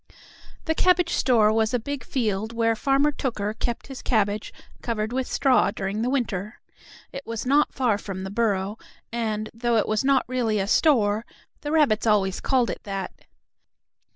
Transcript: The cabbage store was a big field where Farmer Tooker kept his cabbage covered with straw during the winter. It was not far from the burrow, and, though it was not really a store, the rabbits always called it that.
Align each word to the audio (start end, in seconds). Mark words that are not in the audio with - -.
The 0.65 0.73
cabbage 0.73 1.13
store 1.13 1.53
was 1.53 1.75
a 1.75 1.79
big 1.79 2.03
field 2.03 2.53
where 2.53 2.75
Farmer 2.75 3.11
Tooker 3.11 3.53
kept 3.53 3.85
his 3.85 4.01
cabbage 4.01 4.51
covered 4.81 5.13
with 5.13 5.27
straw 5.27 5.69
during 5.69 6.01
the 6.01 6.09
winter. 6.09 6.59
It 7.11 7.23
was 7.27 7.45
not 7.45 7.75
far 7.75 7.99
from 7.99 8.23
the 8.23 8.31
burrow, 8.31 8.79
and, 9.13 9.51
though 9.53 9.77
it 9.77 9.87
was 9.87 10.03
not 10.03 10.25
really 10.27 10.57
a 10.57 10.65
store, 10.65 11.23
the 11.61 11.71
rabbits 11.71 12.07
always 12.07 12.39
called 12.41 12.71
it 12.71 12.81
that. 12.81 13.13